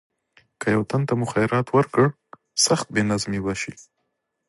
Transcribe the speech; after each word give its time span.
که 0.59 0.67
یو 0.75 0.81
تن 0.89 1.01
ته 1.07 1.13
مو 1.19 1.25
خیرات 1.33 1.67
ورکړ 1.71 2.05
سخت 2.65 2.87
بې 2.93 3.01
نظمي 3.11 3.39
به 3.45 3.53
شي. 3.61 3.73